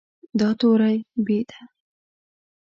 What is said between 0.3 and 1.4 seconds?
دا توری "ب"